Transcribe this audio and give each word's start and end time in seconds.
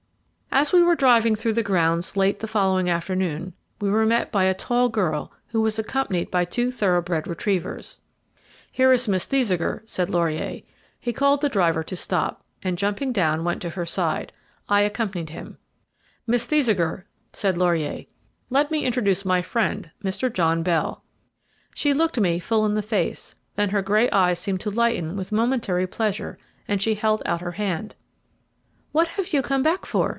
As 0.53 0.73
we 0.73 0.83
were 0.83 0.97
driving 0.97 1.33
through 1.33 1.53
the 1.53 1.63
grounds 1.63 2.17
late 2.17 2.39
the 2.39 2.47
following 2.47 2.89
afternoon 2.89 3.53
we 3.79 3.89
were 3.89 4.05
met 4.05 4.33
by 4.33 4.43
a 4.43 4.53
tall 4.53 4.89
girl, 4.89 5.31
who 5.47 5.61
was 5.61 5.79
accompanied 5.79 6.29
by 6.29 6.43
two 6.43 6.73
thoroughbred 6.73 7.25
retrievers. 7.25 8.01
"Here 8.69 8.91
is 8.91 9.07
Miss 9.07 9.23
Thesiger," 9.25 9.81
said 9.85 10.09
Laurier. 10.09 10.59
He 10.99 11.13
called 11.13 11.39
to 11.41 11.47
the 11.47 11.53
driver 11.53 11.83
to 11.85 11.95
stop, 11.95 12.43
and 12.61 12.77
jumping 12.77 13.13
down, 13.13 13.45
went 13.45 13.61
to 13.61 13.69
her 13.71 13.85
side. 13.85 14.33
I 14.67 14.81
accompanied 14.81 15.29
him. 15.29 15.57
"Miss 16.27 16.45
Thesiger," 16.45 17.05
said 17.31 17.57
Laurier, 17.57 18.03
"let 18.49 18.71
me 18.71 18.83
introduce 18.83 19.23
my 19.23 19.41
friend, 19.41 19.89
Mr. 20.03 20.31
John 20.31 20.63
Bell." 20.63 21.01
She 21.73 21.93
looked 21.93 22.19
me 22.19 22.39
full 22.39 22.65
in 22.65 22.73
the 22.73 22.81
face, 22.81 23.35
then 23.55 23.69
her 23.69 23.81
grey 23.81 24.09
eyes 24.11 24.37
seemed 24.37 24.59
to 24.61 24.69
lighten 24.69 25.15
with 25.15 25.31
momentary 25.31 25.87
pleasure, 25.87 26.37
and 26.67 26.81
she 26.81 26.95
held 26.95 27.23
out 27.25 27.39
her 27.41 27.53
hand. 27.53 27.95
"What 28.91 29.07
have 29.15 29.31
you 29.31 29.41
come 29.41 29.63
back 29.63 29.85
for?" 29.85 30.09